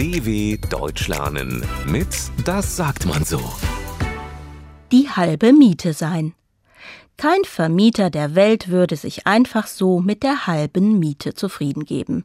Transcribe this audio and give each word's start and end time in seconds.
DW 0.00 0.56
Deutsch 0.70 1.08
lernen 1.08 1.62
mit 1.84 2.08
Das 2.46 2.74
sagt 2.74 3.04
man 3.04 3.22
so. 3.22 3.38
Die 4.92 5.10
halbe 5.10 5.52
Miete 5.52 5.92
sein. 5.92 6.32
Kein 7.18 7.44
Vermieter 7.44 8.08
der 8.08 8.34
Welt 8.34 8.68
würde 8.68 8.96
sich 8.96 9.26
einfach 9.26 9.66
so 9.66 10.00
mit 10.00 10.22
der 10.22 10.46
halben 10.46 10.98
Miete 10.98 11.34
zufrieden 11.34 11.84
geben. 11.84 12.24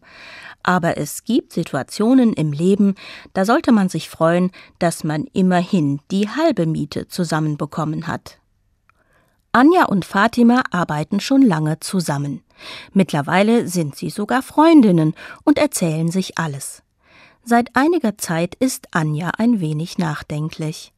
Aber 0.63 0.96
es 0.96 1.25
gibt 1.25 1.51
Situationen 1.51 2.31
im 2.31 2.53
Leben, 2.53 2.96
da 3.33 3.43
sollte 3.43 3.74
man 3.74 3.89
sich 3.89 4.10
freuen, 4.10 4.51
dass 4.79 5.03
man 5.03 5.26
immerhin 5.33 5.99
die 6.12 6.29
halbe 6.29 6.67
Miete 6.67 7.10
zusammenbekommen 7.10 8.07
hat. 8.07 8.39
Anja 9.51 9.83
und 9.83 10.05
Fatima 10.05 10.63
arbeiten 10.71 11.19
schon 11.19 11.42
lange 11.42 11.81
zusammen. 11.81 12.42
Mittlerweile 12.94 13.67
sind 13.67 13.97
sie 13.97 14.12
sogar 14.12 14.44
Freundinnen 14.44 15.13
und 15.44 15.60
erzählen 15.60 16.09
sich 16.09 16.37
alles. 16.37 16.84
Seit 17.48 17.76
einiger 17.76 18.17
Zeit 18.17 18.55
ist 18.55 18.88
Anja 18.90 19.30
ein 19.38 19.59
wenig 19.59 19.99
nachdenklich. 19.99 20.94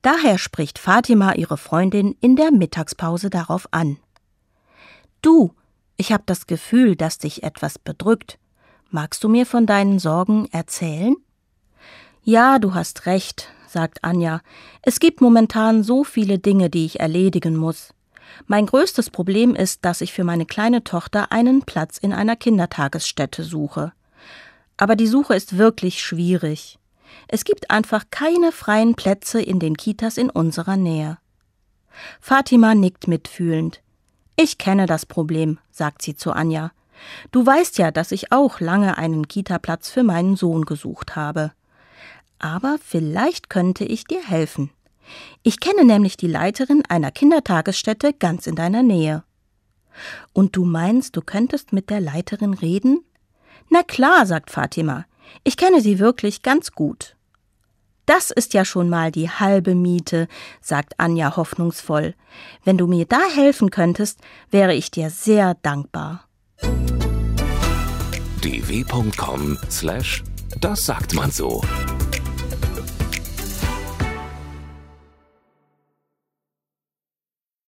Daher 0.00 0.38
spricht 0.38 0.78
Fatima 0.78 1.32
ihre 1.32 1.56
Freundin 1.56 2.16
in 2.20 2.36
der 2.36 2.52
Mittagspause 2.52 3.30
darauf 3.30 3.66
an. 3.72 3.96
Du, 5.22 5.54
ich 5.96 6.12
habe 6.12 6.22
das 6.24 6.46
Gefühl, 6.46 6.94
dass 6.94 7.18
dich 7.18 7.42
etwas 7.42 7.80
bedrückt. 7.80 8.38
Magst 8.90 9.24
du 9.24 9.28
mir 9.28 9.44
von 9.44 9.66
deinen 9.66 9.98
Sorgen 9.98 10.46
erzählen? 10.52 11.16
Ja, 12.22 12.60
du 12.60 12.74
hast 12.74 13.06
recht, 13.06 13.48
sagt 13.66 14.04
Anja. 14.04 14.40
Es 14.82 15.00
gibt 15.00 15.20
momentan 15.20 15.82
so 15.82 16.04
viele 16.04 16.38
Dinge, 16.38 16.70
die 16.70 16.86
ich 16.86 17.00
erledigen 17.00 17.56
muss. 17.56 17.92
Mein 18.46 18.66
größtes 18.66 19.10
Problem 19.10 19.56
ist, 19.56 19.84
dass 19.84 20.00
ich 20.00 20.12
für 20.12 20.22
meine 20.22 20.46
kleine 20.46 20.84
Tochter 20.84 21.32
einen 21.32 21.62
Platz 21.62 21.98
in 21.98 22.12
einer 22.12 22.36
Kindertagesstätte 22.36 23.42
suche. 23.42 23.92
Aber 24.76 24.96
die 24.96 25.06
Suche 25.06 25.34
ist 25.34 25.58
wirklich 25.58 26.02
schwierig. 26.02 26.78
Es 27.28 27.44
gibt 27.44 27.70
einfach 27.70 28.04
keine 28.10 28.52
freien 28.52 28.94
Plätze 28.94 29.40
in 29.40 29.58
den 29.58 29.76
Kitas 29.76 30.16
in 30.16 30.30
unserer 30.30 30.76
Nähe. 30.76 31.18
Fatima 32.20 32.74
nickt 32.74 33.06
mitfühlend. 33.06 33.82
Ich 34.36 34.58
kenne 34.58 34.86
das 34.86 35.06
Problem, 35.06 35.58
sagt 35.70 36.02
sie 36.02 36.16
zu 36.16 36.32
Anja. 36.32 36.72
Du 37.30 37.44
weißt 37.44 37.78
ja, 37.78 37.90
dass 37.90 38.12
ich 38.12 38.32
auch 38.32 38.60
lange 38.60 38.96
einen 38.96 39.28
Kitaplatz 39.28 39.90
für 39.90 40.02
meinen 40.02 40.36
Sohn 40.36 40.64
gesucht 40.64 41.16
habe. 41.16 41.52
Aber 42.38 42.76
vielleicht 42.82 43.50
könnte 43.50 43.84
ich 43.84 44.04
dir 44.04 44.22
helfen. 44.22 44.70
Ich 45.42 45.60
kenne 45.60 45.84
nämlich 45.84 46.16
die 46.16 46.28
Leiterin 46.28 46.82
einer 46.88 47.10
Kindertagesstätte 47.10 48.12
ganz 48.12 48.46
in 48.46 48.54
deiner 48.54 48.82
Nähe. 48.82 49.24
Und 50.32 50.56
du 50.56 50.64
meinst, 50.64 51.16
du 51.16 51.20
könntest 51.20 51.72
mit 51.72 51.90
der 51.90 52.00
Leiterin 52.00 52.54
reden? 52.54 53.04
Na 53.70 53.82
klar, 53.82 54.26
sagt 54.26 54.50
Fatima. 54.50 55.06
Ich 55.44 55.56
kenne 55.56 55.80
sie 55.80 55.98
wirklich 55.98 56.42
ganz 56.42 56.72
gut. 56.72 57.16
Das 58.06 58.30
ist 58.30 58.52
ja 58.52 58.64
schon 58.64 58.88
mal 58.88 59.12
die 59.12 59.30
halbe 59.30 59.74
Miete, 59.74 60.28
sagt 60.60 60.98
Anja 60.98 61.36
hoffnungsvoll. 61.36 62.14
Wenn 62.64 62.76
du 62.76 62.86
mir 62.86 63.06
da 63.06 63.20
helfen 63.34 63.70
könntest, 63.70 64.18
wäre 64.50 64.74
ich 64.74 64.90
dir 64.90 65.08
sehr 65.10 65.54
dankbar. 65.62 66.24
dw.com 68.42 69.56
slash 69.70 70.24
das 70.60 70.84
sagt 70.84 71.14
man 71.14 71.30
so. 71.30 71.62